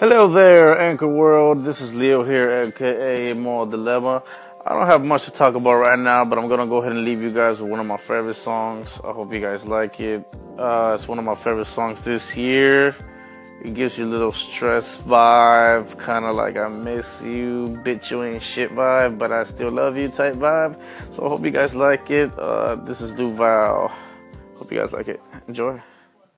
[0.00, 1.62] Hello there, Anchor World.
[1.62, 4.22] This is Leo here, aka Moral Dilemma.
[4.64, 7.04] I don't have much to talk about right now, but I'm gonna go ahead and
[7.04, 8.98] leave you guys with one of my favorite songs.
[9.04, 10.24] I hope you guys like it.
[10.56, 12.96] Uh, it's one of my favorite songs this year.
[13.62, 18.22] It gives you a little stress vibe, kind of like I miss you, bitch you
[18.22, 20.80] ain't shit vibe, but I still love you type vibe.
[21.10, 22.32] So I hope you guys like it.
[22.38, 23.92] Uh, this is Duval.
[24.56, 25.20] Hope you guys like it.
[25.46, 25.78] Enjoy.